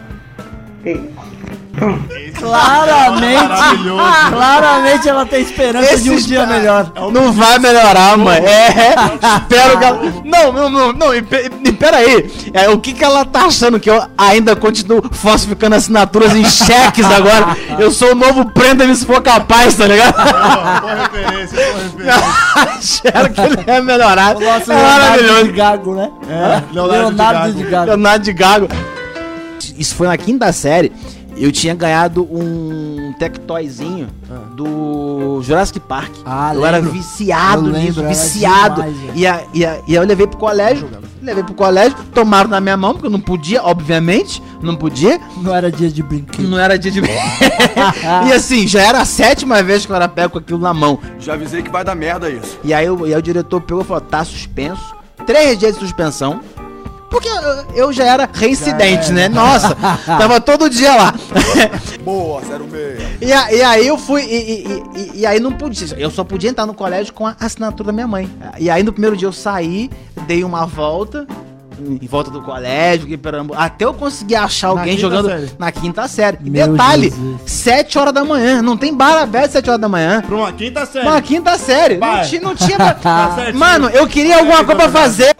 Esse 0.86 2.32
Claramente, 2.40 3.82
claramente 4.30 5.08
ela 5.08 5.26
tem 5.26 5.42
esperança 5.42 5.98
de 5.98 6.10
um 6.10 6.16
dia 6.16 6.46
melhor. 6.46 6.90
Não 7.12 7.32
vai 7.32 7.58
melhorar, 7.58 8.16
mãe. 8.16 8.38
É, 8.38 8.94
espero 9.42 9.78
que 9.78 9.84
ela... 9.84 10.00
Não, 10.24 10.52
não, 10.52 10.70
não, 10.70 10.92
não, 10.94 11.14
e 11.14 11.20
pe- 11.20 11.50
e 11.64 11.72
peraí. 11.72 12.30
É, 12.54 12.70
o 12.70 12.78
que 12.78 12.94
que 12.94 13.04
ela 13.04 13.26
tá 13.26 13.42
achando? 13.46 13.78
Que 13.78 13.90
eu 13.90 14.02
ainda 14.16 14.56
continuo 14.56 15.02
falsificando 15.12 15.76
assinaturas 15.76 16.34
em 16.34 16.44
cheques 16.46 17.04
agora? 17.10 17.54
Eu 17.78 17.90
sou 17.90 18.12
o 18.12 18.14
novo 18.14 18.46
prenda-me 18.52 18.94
se 18.96 19.04
for 19.04 19.20
capaz, 19.20 19.74
tá 19.74 19.86
ligado? 19.86 20.14
Boa, 20.14 20.80
boa 20.80 20.94
referência, 20.94 21.58
boa 21.58 21.82
referência. 21.82 23.02
Acharam 23.12 23.34
que 23.34 23.40
ele 23.42 23.64
ia 23.66 23.82
melhorar. 23.82 24.36
O 24.36 24.40
nosso 24.40 24.72
É 24.72 24.76
Leonardo 24.76 25.00
maravilhoso. 25.02 25.44
de 25.44 25.52
Gago, 25.52 25.94
né? 25.94 26.10
É, 26.30 26.62
Leonardo 26.72 27.52
de 27.52 27.62
Gago. 27.64 27.86
Leonardo 27.86 28.24
de 28.24 28.32
Gago. 28.32 28.68
Isso 29.78 29.94
foi 29.94 30.06
na 30.06 30.16
quinta 30.16 30.52
série. 30.52 30.92
Eu 31.38 31.52
tinha 31.52 31.74
ganhado 31.74 32.22
um 32.22 33.12
tectoyzinho 33.18 34.08
do 34.56 35.40
Jurassic 35.42 35.78
Park. 35.80 36.10
Ah, 36.24 36.54
eu 36.54 36.64
era 36.64 36.78
lembro. 36.78 36.92
viciado 36.92 37.66
Eu 37.66 37.72
lembro, 37.72 37.80
nisso, 37.88 38.00
era 38.00 38.08
viciado. 38.08 38.82
demais, 38.82 38.96
e, 39.14 39.26
a- 39.26 39.42
e, 39.52 39.64
a- 39.66 39.78
e 39.86 39.92
aí 39.92 40.02
eu 40.02 40.06
levei 40.06 40.26
pro 40.26 40.38
colégio. 40.38 40.88
Levei 41.22 41.42
pro 41.42 41.54
colégio, 41.54 41.96
tomaram 42.14 42.48
na 42.48 42.60
minha 42.60 42.76
mão, 42.76 42.92
porque 42.94 43.06
eu 43.06 43.10
não 43.10 43.20
podia, 43.20 43.62
obviamente, 43.62 44.42
não 44.62 44.76
podia. 44.76 45.20
Não 45.42 45.54
era 45.54 45.70
dia 45.70 45.90
de 45.90 46.02
brinquedo. 46.02 46.48
Não 46.48 46.58
era 46.58 46.78
dia 46.78 46.90
de. 46.92 47.00
e 48.28 48.32
assim, 48.32 48.66
já 48.66 48.80
era 48.82 49.00
a 49.00 49.04
sétima 49.04 49.62
vez 49.62 49.84
que 49.84 49.92
eu 49.92 49.96
era 49.96 50.08
pego 50.08 50.30
com 50.30 50.38
aquilo 50.38 50.58
na 50.60 50.72
mão. 50.72 50.98
Já 51.18 51.34
avisei 51.34 51.62
que 51.62 51.70
vai 51.70 51.84
dar 51.84 51.94
merda 51.94 52.30
isso. 52.30 52.58
E 52.64 52.72
aí, 52.72 52.88
o- 52.88 53.06
e 53.06 53.12
aí 53.12 53.18
o 53.18 53.22
diretor 53.22 53.60
pegou 53.60 53.82
e 53.82 53.86
falou: 53.86 54.00
tá 54.00 54.24
suspenso. 54.24 54.94
Três 55.26 55.58
dias 55.58 55.74
de 55.74 55.80
suspensão. 55.80 56.40
Porque 57.10 57.28
eu, 57.74 57.92
já 57.92 58.04
era 58.04 58.28
reincidente, 58.32 59.12
né? 59.12 59.28
Nossa, 59.28 59.74
tava 60.04 60.40
todo 60.40 60.68
dia 60.68 60.94
lá. 60.94 61.14
Boa, 62.04 62.40
06. 62.42 63.02
E, 63.20 63.32
a- 63.32 63.52
e 63.52 63.62
aí 63.62 63.86
eu 63.86 63.96
fui. 63.96 64.22
E, 64.22 64.34
e- 64.66 64.82
e- 64.96 65.10
e 65.20 65.26
aí 65.26 65.38
não 65.40 65.52
podia. 65.52 65.86
Eu 65.98 66.10
só 66.10 66.24
podia 66.24 66.50
entrar 66.50 66.66
no 66.66 66.74
colégio 66.74 67.12
com 67.14 67.26
a 67.26 67.36
assinatura 67.40 67.86
da 67.86 67.92
minha 67.92 68.06
mãe. 68.06 68.28
E 68.58 68.68
aí 68.68 68.82
no 68.82 68.92
primeiro 68.92 69.16
dia 69.16 69.28
eu 69.28 69.32
saí, 69.32 69.90
dei 70.26 70.42
uma 70.44 70.66
volta. 70.66 71.26
Em 71.78 72.06
volta 72.06 72.30
do 72.30 72.40
colégio, 72.42 73.06
até 73.56 73.84
eu 73.84 73.92
conseguir 73.94 74.36
achar 74.36 74.68
alguém 74.68 74.96
quinta 74.96 75.00
jogando 75.00 75.28
série. 75.28 75.50
na 75.58 75.72
quinta 75.72 76.08
série. 76.08 76.38
E 76.44 76.50
Meu 76.50 76.68
detalhe, 76.72 77.10
Jesus. 77.10 77.40
7 77.46 77.98
horas 77.98 78.14
da 78.14 78.24
manhã, 78.24 78.62
não 78.62 78.76
tem 78.76 78.94
bar 78.94 79.22
aberto 79.22 79.52
7 79.52 79.68
horas 79.68 79.80
da 79.80 79.88
manhã. 79.88 80.22
Pra 80.26 80.34
uma 80.36 80.52
quinta 80.52 80.86
série. 80.86 81.06
Uma 81.06 81.20
quinta 81.20 81.58
série, 81.58 81.96
não, 81.98 82.22
tinha, 82.22 82.40
não 82.40 82.54
tinha. 82.54 82.76
Tá 83.02 83.32
certinho. 83.34 83.58
Mano, 83.58 83.88
eu 83.90 84.06
queria 84.06 84.38
alguma 84.38 84.64
coisa 84.64 84.74
pra 84.74 84.88
fazer. 84.88 85.34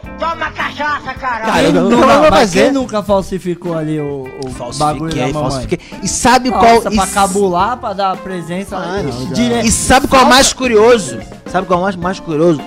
Cara, 1.19 1.63
eu, 1.63 1.73
Quem 1.73 1.77
eu, 1.81 1.91
nunca, 1.91 1.95
eu 2.07 2.21
vou 2.21 2.31
mas 2.31 2.39
fazer. 2.41 2.63
quem 2.65 2.73
nunca 2.73 3.03
falsificou 3.03 3.77
ali 3.77 4.01
o, 4.01 4.25
o 4.45 4.51
bagulho 4.51 4.51
da 4.51 4.55
Falsifiquei, 4.75 5.33
mamãe? 5.33 5.51
falsifiquei. 5.51 5.79
E 6.03 6.09
sabe 6.09 6.51
Nossa, 6.51 6.65
qual. 6.67 6.81
pra 6.83 7.05
e- 7.07 7.11
cabular, 7.11 7.77
pra 7.77 7.93
dar 7.93 8.17
presença 8.17 8.77
lá. 8.79 8.97
dire- 9.33 9.61
E 9.67 9.71
sabe 9.71 10.07
qual 10.09 10.23
é 10.23 10.25
o 10.25 10.29
mais 10.29 10.53
curioso? 10.53 11.19
Sabe 11.51 11.67
qual 11.67 11.79
é 11.79 11.81
o 11.81 11.85
mais, 11.85 11.97
mais 11.97 12.21
curioso? 12.21 12.61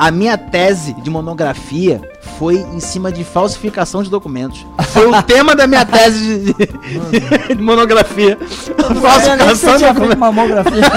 A 0.00 0.10
minha 0.10 0.38
tese 0.38 0.94
de 0.94 1.10
monografia 1.10 2.00
foi 2.38 2.56
em 2.56 2.80
cima 2.80 3.12
de 3.12 3.22
falsificação 3.22 4.02
de 4.02 4.08
documentos. 4.08 4.64
Foi 4.94 5.06
o 5.06 5.22
tema 5.22 5.54
da 5.54 5.66
minha 5.66 5.84
tese 5.84 6.38
de, 6.38 6.54
de- 6.54 7.54
de 7.54 7.62
monografia. 7.62 8.38
Não 8.78 8.94
Falsificação 8.98 9.76
de 9.76 9.84
documentos. 9.84 10.18
mamografia. 10.18 10.80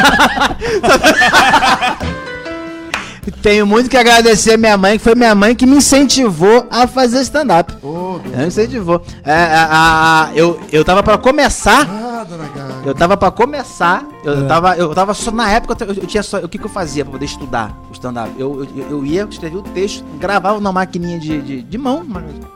Tenho 3.41 3.65
muito 3.67 3.89
que 3.89 3.97
agradecer 3.97 4.53
a 4.53 4.57
minha 4.57 4.77
mãe, 4.77 4.97
que 4.97 5.03
foi 5.03 5.15
minha 5.15 5.35
mãe 5.35 5.53
que 5.53 5.65
me 5.65 5.75
incentivou 5.77 6.65
a 6.71 6.87
fazer 6.87 7.19
stand-up. 7.21 7.73
Ela 7.83 8.37
me 8.43 8.47
incentivou. 8.47 9.01
É, 9.25 9.33
a- 9.33 9.67
a- 9.69 10.23
a- 10.23 10.29
eu, 10.33 10.57
eu 10.71 10.85
tava 10.85 11.03
pra 11.03 11.17
começar. 11.17 11.85
Ah, 11.89 12.25
dona. 12.27 12.45
Eu 12.85 12.93
tava 12.93 13.15
pra 13.15 13.31
começar, 13.31 14.05
eu, 14.25 14.43
É. 14.43 14.47
tava, 14.47 14.75
eu 14.75 14.93
tava 14.93 15.13
só 15.13 15.31
na 15.31 15.49
época 15.49 15.85
eu, 15.85 15.93
eu 15.93 16.05
tinha 16.05 16.21
só, 16.21 16.39
o 16.39 16.49
que 16.49 16.57
que 16.57 16.65
eu 16.65 16.69
fazia 16.69 17.05
pra 17.05 17.13
poder 17.13 17.25
estudar 17.25 17.73
o 17.89 17.93
stand-up? 17.93 18.29
Eu, 18.37 18.65
eu, 18.75 18.89
eu 18.89 19.05
ia, 19.05 19.23
escrevia 19.29 19.59
o 19.59 19.61
texto, 19.61 20.03
gravava 20.19 20.59
na 20.59 20.71
maquininha 20.71 21.17
de, 21.17 21.41
de, 21.41 21.61
de 21.63 21.77
mão, 21.77 22.03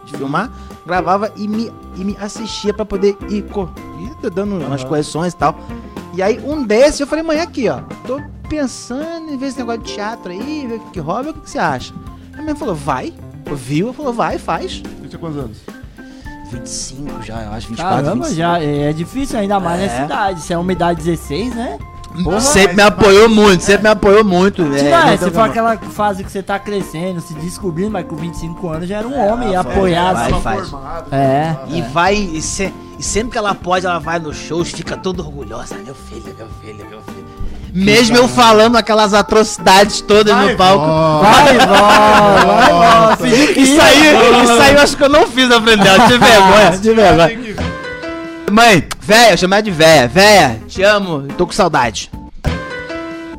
de 0.06 0.18
filmar, 0.18 0.52
gravava 0.86 1.32
e 1.38 1.48
me, 1.48 1.72
e 1.96 2.04
me 2.04 2.18
assistia 2.20 2.74
pra 2.74 2.84
poder 2.84 3.18
ir, 3.30 3.44
co- 3.44 3.70
ir 4.24 4.30
dando 4.30 4.56
umas 4.58 4.84
correções 4.84 5.32
e 5.32 5.38
tal. 5.38 5.56
E 6.14 6.22
aí 6.22 6.40
um 6.44 6.64
desses 6.66 7.00
eu 7.00 7.08
falei, 7.08 7.24
mãe, 7.24 7.40
aqui 7.40 7.70
ó, 7.70 7.80
tô 8.06 8.20
pensando 8.50 9.30
em 9.32 9.38
ver 9.38 9.48
esse 9.48 9.60
negócio 9.60 9.82
de 9.82 9.94
teatro 9.94 10.32
aí, 10.32 10.66
ver 10.68 10.76
o 10.76 10.80
que 10.82 10.92
que 10.92 11.00
rola, 11.00 11.30
o 11.30 11.34
que 11.34 11.40
que 11.42 11.50
você 11.50 11.60
acha? 11.60 11.94
A 12.34 12.38
minha 12.38 12.48
mãe 12.48 12.56
falou, 12.56 12.76
vai, 12.76 13.14
viu, 13.54 13.94
falou, 13.94 14.12
vai, 14.12 14.38
faz. 14.38 14.82
Você 15.02 15.08
tinha 15.08 15.20
quantos 15.20 15.38
anos? 15.38 15.58
25 16.52 17.24
já, 17.24 17.42
eu 17.44 17.52
acho, 17.54 17.68
24, 17.70 17.96
Caramba, 18.04 18.26
25. 18.26 18.36
já 18.36 18.60
é 18.62 18.94
difícil 18.94 19.40
ainda 19.40 19.60
mais 19.60 19.80
É. 19.82 19.84
nessa 19.86 20.04
idade. 20.06 20.42
Se 20.42 20.54
é 20.54 20.58
uma 20.58 20.72
idade 20.72 21.02
16, 21.04 21.56
né? 21.56 21.78
Porra. 22.24 22.40
Sempre 22.42 22.78
me 22.78 22.82
apoiou 22.82 23.30
muito, 23.30 23.62
sempre 23.64 23.84
me 23.84 23.90
apoiou 23.90 24.24
muito. 24.24 24.64
É, 24.74 25.14
é, 25.14 25.18
se 25.18 25.30
for 25.30 25.42
aquela 25.42 25.78
fase 25.78 26.24
que 26.24 26.32
você 26.32 26.42
tá 26.42 26.58
crescendo, 26.58 27.22
se 27.22 27.34
descobrindo, 27.36 27.92
mas 27.92 28.08
com 28.08 28.16
25 28.16 28.70
anos 28.70 28.88
já 28.90 28.98
era 29.00 29.08
um 29.08 29.14
É, 29.14 29.32
homem 29.32 29.50
vai, 29.50 29.58
apoiado. 29.58 30.16
vai, 30.16 30.30
Tava 30.30 30.42
faz. 30.42 30.70
formado. 30.70 31.14
É. 31.14 31.56
E 31.70 31.82
vai, 31.84 32.16
e, 32.16 32.42
se- 32.42 32.74
e 32.98 33.04
sempre 33.04 33.34
que 33.34 33.38
ela 33.38 33.54
pode, 33.54 33.86
ela 33.86 34.00
vai 34.00 34.18
nos 34.18 34.36
shows, 34.36 34.72
fica 34.72 34.98
toda 34.98 35.22
orgulhosa. 35.22 35.76
Meu 35.86 35.94
filho, 35.94 36.34
meu 36.36 36.48
filho, 36.64 36.86
meu 36.90 37.02
filho. 37.02 37.28
Mesmo 37.74 38.18
eu 38.18 38.28
falando 38.28 38.78
aquelas 38.78 39.14
atrocidades 39.14 40.02
todas 40.02 40.34
Vai, 40.34 40.52
no 40.54 40.58
palco. 40.58 40.88
Vai, 41.22 41.58
vai, 41.58 43.18
eu 44.78 44.84
acho 44.84 44.96
que 44.98 45.04
eu 45.04 45.10
não 45.10 45.28
fiz 45.28 45.50
aprender. 45.52 45.88
Eu 45.90 46.08
tive 46.08 46.18
vergonha, 46.20 46.72
tive 46.82 46.94
vergonha. 46.94 47.28
Tem 47.28 47.38
que- 47.42 47.56
Mãe, 48.52 48.88
véia, 49.02 49.32
eu 49.34 49.38
chamo 49.38 49.54
ela 49.56 49.64
de 49.64 49.72
véia. 49.72 50.08
Véia, 50.08 50.60
te 50.68 50.82
amo, 50.82 51.28
tô 51.38 51.46
com 51.46 51.52
saudade. 51.54 52.10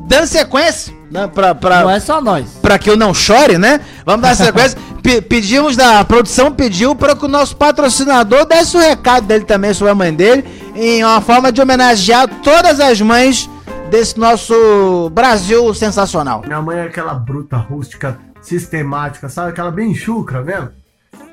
Dando 0.01 0.25
sequência, 0.27 0.93
né, 1.11 1.27
pra, 1.27 1.53
pra, 1.53 1.81
Não 1.81 1.89
é 1.89 1.99
só 1.99 2.19
nós. 2.21 2.45
Pra 2.61 2.77
que 2.79 2.89
eu 2.89 2.97
não 2.97 3.13
chore, 3.13 3.57
né? 3.57 3.79
Vamos 4.05 4.21
dar 4.21 4.35
sequência. 4.35 4.77
Pe- 5.03 5.21
pedimos 5.21 5.75
da 5.77 5.99
a 5.99 6.03
produção 6.05 6.51
pediu 6.51 6.93
para 6.93 7.15
que 7.15 7.23
o 7.23 7.27
nosso 7.29 7.55
patrocinador 7.55 8.45
desse 8.45 8.75
o 8.75 8.79
recado 8.79 9.25
dele 9.25 9.45
também 9.45 9.73
sobre 9.73 9.91
a 9.91 9.95
mãe 9.95 10.13
dele, 10.13 10.43
em 10.75 11.03
uma 11.03 11.21
forma 11.21 11.51
de 11.53 11.61
homenagear 11.61 12.27
todas 12.43 12.79
as 12.81 12.99
mães 12.99 13.49
desse 13.89 14.19
nosso 14.19 15.09
Brasil 15.13 15.73
sensacional. 15.73 16.41
Minha 16.45 16.61
mãe 16.61 16.79
é 16.79 16.83
aquela 16.83 17.13
bruta 17.13 17.55
rústica, 17.55 18.19
sistemática, 18.41 19.29
sabe? 19.29 19.49
Aquela 19.51 19.71
bem 19.71 19.95
chucra 19.95 20.41
mesmo. 20.43 20.69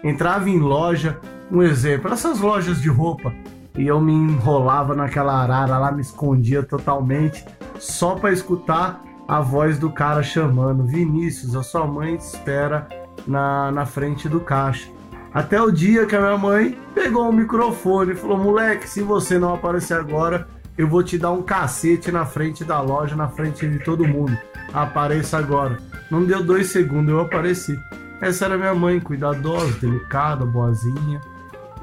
Entrava 0.06 0.48
em 0.48 0.60
loja, 0.60 1.18
um 1.50 1.60
exemplo, 1.60 2.12
essas 2.12 2.38
lojas 2.38 2.80
de 2.80 2.88
roupa, 2.88 3.34
e 3.76 3.88
eu 3.88 4.00
me 4.00 4.12
enrolava 4.12 4.94
naquela 4.94 5.42
arara 5.42 5.78
lá, 5.78 5.90
me 5.90 6.00
escondia 6.00 6.62
totalmente, 6.62 7.44
só 7.76 8.14
pra 8.14 8.32
escutar 8.32 9.02
a 9.26 9.40
voz 9.40 9.80
do 9.80 9.90
cara 9.90 10.22
chamando: 10.22 10.84
Vinícius, 10.84 11.56
a 11.56 11.62
sua 11.64 11.88
mãe 11.88 12.16
te 12.16 12.20
espera 12.20 12.86
na, 13.26 13.72
na 13.72 13.84
frente 13.84 14.28
do 14.28 14.38
caixa. 14.38 14.88
Até 15.34 15.60
o 15.60 15.72
dia 15.72 16.06
que 16.06 16.14
a 16.14 16.20
minha 16.20 16.38
mãe 16.38 16.78
pegou 16.94 17.28
o 17.28 17.32
microfone 17.32 18.12
e 18.12 18.16
falou: 18.16 18.38
Moleque, 18.38 18.88
se 18.88 19.02
você 19.02 19.40
não 19.40 19.54
aparecer 19.54 19.94
agora, 19.94 20.46
eu 20.78 20.86
vou 20.86 21.02
te 21.02 21.18
dar 21.18 21.32
um 21.32 21.42
cacete 21.42 22.12
na 22.12 22.24
frente 22.24 22.62
da 22.62 22.80
loja, 22.80 23.16
na 23.16 23.26
frente 23.26 23.66
de 23.66 23.80
todo 23.80 24.06
mundo. 24.06 24.38
Apareça 24.72 25.36
agora. 25.36 25.78
Não 26.08 26.24
deu 26.24 26.44
dois 26.44 26.68
segundos, 26.68 27.12
eu 27.12 27.20
apareci. 27.22 27.76
Essa 28.20 28.46
era 28.46 28.56
minha 28.56 28.74
mãe, 28.74 28.98
cuidadosa, 28.98 29.72
delicada, 29.80 30.44
boazinha, 30.44 31.20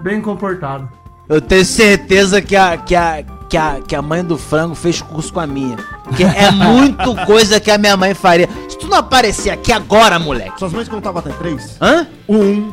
bem 0.01 0.21
comportada. 0.21 0.89
Eu 1.29 1.39
tenho 1.39 1.63
certeza 1.63 2.41
que 2.41 2.55
a, 2.55 2.77
que 2.77 2.95
a, 2.95 3.23
que 3.49 3.57
a, 3.57 3.79
que 3.87 3.95
a 3.95 4.01
mãe 4.01 4.23
do 4.23 4.37
frango 4.37 4.75
fez 4.75 5.01
curso 5.01 5.31
com 5.31 5.39
a 5.39 5.47
minha. 5.47 5.77
Porque 6.03 6.23
é 6.23 6.51
muito 6.51 7.15
coisa 7.25 7.59
que 7.59 7.71
a 7.71 7.77
minha 7.77 7.95
mãe 7.95 8.13
faria. 8.13 8.49
Se 8.67 8.77
tu 8.77 8.87
não 8.87 8.97
aparecer 8.97 9.51
aqui 9.51 9.71
agora, 9.71 10.19
moleque. 10.19 10.59
Suas 10.59 10.73
mães 10.73 10.89
contavam 10.89 11.19
até 11.19 11.31
três? 11.31 11.77
Hã? 11.81 12.07
Um. 12.27 12.71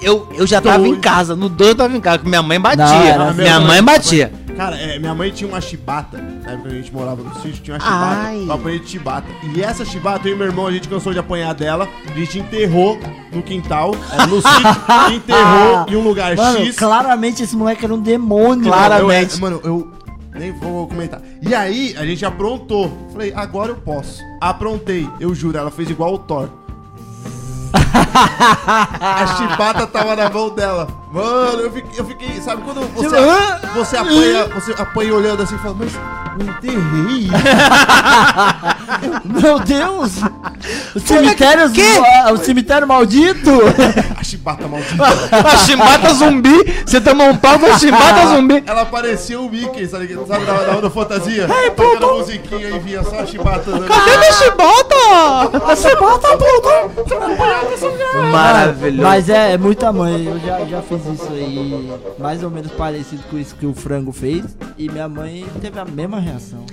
Eu, 0.00 0.28
eu 0.34 0.46
já 0.46 0.60
tava 0.60 0.78
Dois. 0.78 0.92
em 0.92 1.00
casa. 1.00 1.36
No 1.36 1.48
dois 1.48 1.70
eu 1.70 1.76
tava 1.76 1.96
em 1.96 2.00
casa, 2.00 2.18
porque 2.18 2.28
minha 2.28 2.42
mãe 2.42 2.60
batia. 2.60 2.84
Não, 2.84 3.02
era 3.02 3.32
minha 3.32 3.56
assim. 3.56 3.66
mãe 3.66 3.82
batia. 3.82 4.32
Cara, 4.56 4.76
é, 4.76 4.98
minha 4.98 5.14
mãe 5.14 5.30
tinha 5.30 5.48
uma 5.48 5.60
chibata. 5.60 6.18
Na 6.18 6.52
época 6.52 6.68
que 6.68 6.74
a 6.74 6.78
gente 6.78 6.92
morava 6.92 7.22
no 7.22 7.34
sítio, 7.36 7.62
tinha 7.62 7.76
uma 7.76 7.82
Ai. 7.82 8.34
chibata. 8.34 8.46
Eu 8.46 8.52
apanhei 8.52 8.78
de 8.80 8.88
chibata. 8.88 9.26
E 9.54 9.62
essa 9.62 9.84
chibata, 9.84 10.28
eu 10.28 10.34
e 10.34 10.36
meu 10.36 10.46
irmão, 10.46 10.66
a 10.66 10.72
gente 10.72 10.88
cansou 10.88 11.12
de 11.12 11.18
apanhar 11.18 11.54
dela. 11.54 11.88
A 12.10 12.18
gente 12.18 12.38
enterrou 12.38 12.98
no 13.32 13.42
quintal. 13.42 13.94
Era 14.12 14.26
no 14.26 14.36
sítio. 14.36 14.60
enterrou 15.14 15.86
em 15.88 15.96
um 15.96 16.02
lugar 16.02 16.36
Mano, 16.36 16.58
X. 16.66 16.76
claramente 16.76 17.42
esse 17.42 17.56
moleque 17.56 17.84
era 17.84 17.94
um 17.94 18.00
demônio. 18.00 18.66
Claramente. 18.66 19.34
Eu, 19.34 19.40
mano, 19.40 19.60
eu 19.64 19.90
nem 20.34 20.52
vou 20.52 20.86
comentar. 20.86 21.20
E 21.42 21.54
aí, 21.54 21.94
a 21.98 22.04
gente 22.04 22.24
aprontou. 22.24 22.92
Falei, 23.12 23.32
agora 23.34 23.70
eu 23.70 23.76
posso. 23.76 24.20
Aprontei, 24.40 25.08
eu 25.18 25.34
juro, 25.34 25.56
ela 25.58 25.70
fez 25.70 25.88
igual 25.90 26.14
o 26.14 26.18
Thor. 26.18 26.48
a 29.00 29.26
chibata 29.36 29.86
tava 29.86 30.16
na 30.16 30.28
mão 30.30 30.50
dela. 30.50 30.99
Mano, 31.12 31.62
eu 31.62 31.72
fiquei, 31.72 32.00
eu 32.00 32.04
fiquei 32.04 32.40
sabe 32.40 32.62
quando 32.62 32.82
você, 32.94 33.08
você 33.74 33.96
apanha, 33.96 34.44
você 34.46 34.72
apanha 34.72 35.12
olhando 35.12 35.42
assim 35.42 35.56
e 35.56 35.58
fala, 35.58 35.74
mas 35.76 35.92
eu 36.38 36.46
enterrei. 36.46 37.28
Meu 39.24 39.58
Deus! 39.58 40.12
O 40.94 41.00
cemitério, 41.00 41.70
quê? 41.72 41.94
o 42.32 42.36
cemitério 42.36 42.86
maldito! 42.86 43.50
A 44.16 44.22
chibata 44.22 44.68
maldita. 44.68 45.02
A 45.52 45.56
chibata 45.56 46.14
zumbi! 46.14 46.82
Você 46.86 47.00
tomou 47.00 47.28
um 47.28 47.36
pau 47.36 47.58
da 47.58 47.76
chibata 47.78 48.28
zumbi! 48.28 48.62
Ela 48.66 48.84
parecia 48.84 49.40
o 49.40 49.50
Mickey, 49.50 49.88
sabe, 49.88 50.16
sabe 50.28 50.44
da, 50.44 50.52
da, 50.52 50.80
da 50.80 50.90
fantasia? 50.90 51.48
Ei, 51.48 51.68
Aquela 51.68 52.12
musiquinha 52.18 52.68
e 52.68 52.78
vinha 52.78 53.02
só 53.02 53.20
a 53.20 53.26
chibata. 53.26 53.72
Cadê 53.80 54.16
minha 54.16 54.32
chibata? 54.32 54.94
A 55.66 55.76
chibata, 55.76 56.28
puta! 56.36 56.90
Maravilhoso. 58.30 59.02
Mas 59.02 59.28
é, 59.28 59.52
é 59.52 59.58
muita 59.58 59.92
mãe. 59.92 60.26
Eu 60.26 60.38
já, 60.40 60.64
já 60.66 60.82
fiz 60.82 60.99
isso 61.06 61.28
aí, 61.32 61.90
mais 62.18 62.42
ou 62.42 62.50
menos 62.50 62.70
parecido 62.72 63.22
com 63.30 63.38
isso 63.38 63.54
que 63.56 63.66
o 63.66 63.74
frango 63.74 64.12
fez. 64.12 64.44
E 64.78 64.88
minha 64.88 65.08
mãe 65.08 65.44
teve 65.60 65.78
a 65.78 65.84
mesma 65.84 66.18
reação. 66.20 66.64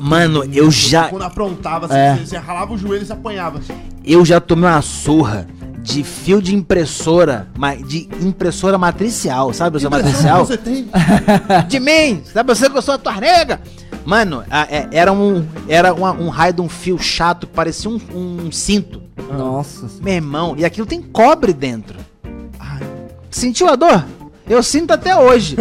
Mano, 0.00 0.44
eu 0.52 0.70
já, 0.70 1.08
Quando 1.08 1.22
aprontava, 1.22 1.86
você, 1.88 1.94
É. 1.94 2.16
você, 2.16 2.36
ralava 2.38 2.72
o 2.72 2.78
joelho 2.78 3.02
e 3.02 3.06
você 3.06 3.12
apanhava. 3.12 3.60
eu 4.04 4.24
já 4.24 4.40
tomei 4.40 4.68
uma 4.70 4.80
surra 4.80 5.46
de 5.82 6.04
fio 6.04 6.40
de 6.40 6.54
impressora, 6.54 7.48
de 7.86 8.08
impressora 8.22 8.78
matricial, 8.78 9.52
sabe 9.52 9.76
o 9.76 9.80
seu 9.80 9.90
matricial? 9.90 10.44
Você 10.46 10.56
tem? 10.56 10.88
de 11.68 11.80
mim! 11.80 12.22
Sabe 12.32 12.54
você 12.54 12.70
que 12.70 12.76
eu 12.76 12.82
sou 12.82 12.94
a 12.94 12.98
tua 12.98 13.20
nega? 13.20 13.60
Mano, 14.04 14.42
é- 14.50 14.88
era 14.92 15.12
um 15.12 15.44
era 15.68 15.92
uma- 15.92 16.12
um 16.12 16.28
raio 16.28 16.54
de 16.54 16.60
um 16.62 16.68
fio 16.68 16.98
chato 16.98 17.46
que 17.46 17.52
parecia 17.52 17.90
um, 17.90 18.00
um 18.14 18.52
cinto. 18.52 19.02
Nossa. 19.36 19.86
Meu 20.02 20.14
irmão, 20.14 20.54
e 20.56 20.64
aquilo 20.64 20.86
tem 20.86 21.02
cobre 21.02 21.52
dentro. 21.52 21.98
Sentiu 23.30 23.68
a 23.68 23.76
dor? 23.76 24.04
Eu 24.48 24.62
sinto 24.62 24.90
até 24.90 25.16
hoje. 25.16 25.56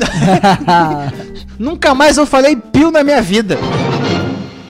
Nunca 1.58 1.94
mais 1.94 2.16
eu 2.18 2.26
falei 2.26 2.56
pio 2.56 2.90
na 2.90 3.02
minha 3.02 3.22
vida. 3.22 3.58